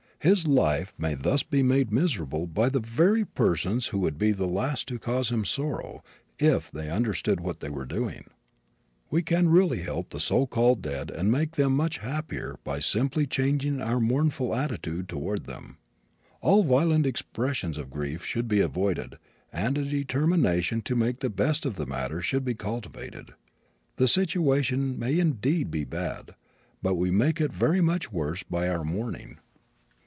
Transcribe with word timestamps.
His 0.23 0.45
life 0.45 0.93
may 0.99 1.15
thus 1.15 1.41
be 1.41 1.63
made 1.63 1.91
miserable 1.91 2.45
by 2.45 2.69
the 2.69 2.79
very 2.79 3.25
persons 3.25 3.87
who 3.87 3.97
would 4.01 4.19
be 4.19 4.31
the 4.33 4.45
last 4.45 4.87
to 4.89 4.99
cause 4.99 5.31
him 5.31 5.43
sorrow 5.43 6.03
if 6.37 6.69
they 6.69 6.91
understood 6.91 7.39
what 7.39 7.59
they 7.59 7.71
were 7.71 7.87
doing. 7.87 8.25
We 9.09 9.23
can 9.23 9.49
really 9.49 9.81
help 9.81 10.11
the 10.11 10.19
so 10.19 10.45
called 10.45 10.83
dead 10.83 11.09
and 11.09 11.31
make 11.31 11.53
them 11.55 11.71
very 11.71 11.75
much 11.77 11.97
happier 11.97 12.59
by 12.63 12.77
simply 12.81 13.25
changing 13.25 13.81
our 13.81 13.99
mournful 13.99 14.55
attitude 14.55 15.09
toward 15.09 15.45
them. 15.45 15.79
All 16.39 16.61
violent 16.63 17.07
expressions 17.07 17.79
of 17.79 17.89
grief 17.89 18.23
should 18.23 18.47
be 18.47 18.59
avoided 18.59 19.17
and 19.51 19.75
a 19.75 19.83
determination 19.83 20.83
to 20.83 20.95
make 20.95 21.21
the 21.21 21.31
best 21.31 21.65
of 21.65 21.77
the 21.77 21.87
matter 21.87 22.21
should 22.21 22.45
be 22.45 22.53
cultivated. 22.53 23.33
The 23.95 24.07
situation 24.07 24.99
may 24.99 25.17
indeed 25.17 25.71
be 25.71 25.83
bad, 25.83 26.35
but 26.79 26.93
we 26.93 27.09
make 27.09 27.41
it 27.41 27.51
very 27.51 27.81
much 27.81 28.11
worse 28.11 28.43
by 28.43 28.69
our 28.69 28.83
mourning. 28.83 29.39